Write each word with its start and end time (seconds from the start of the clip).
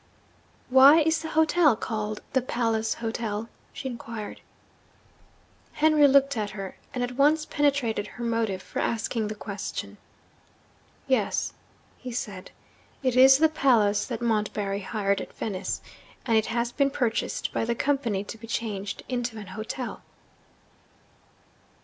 'Why 0.71 1.01
is 1.01 1.21
the 1.21 1.29
hotel 1.29 1.75
called 1.75 2.21
the 2.33 2.41
"Palace 2.41 2.95
Hotel"?' 2.95 3.49
she 3.71 3.87
inquired. 3.87 4.41
Henry 5.73 6.07
looked 6.07 6.35
at 6.35 6.49
her, 6.49 6.75
and 6.91 7.03
at 7.03 7.17
once 7.17 7.45
penetrated 7.45 8.07
her 8.07 8.23
motive 8.23 8.63
for 8.63 8.79
asking 8.79 9.27
the 9.27 9.35
question. 9.35 9.99
'Yes,' 11.05 11.53
he 11.99 12.11
said, 12.11 12.49
'it 13.03 13.15
is 13.15 13.37
the 13.37 13.47
palace 13.47 14.07
that 14.07 14.23
Montbarry 14.23 14.81
hired 14.81 15.21
at 15.21 15.33
Venice; 15.33 15.81
and 16.25 16.35
it 16.35 16.47
has 16.47 16.71
been 16.71 16.89
purchased 16.89 17.53
by 17.53 17.63
the 17.63 17.75
Company 17.75 18.23
to 18.23 18.39
be 18.39 18.47
changed 18.47 19.03
into 19.07 19.37
an 19.37 19.47
hotel.' 19.53 20.01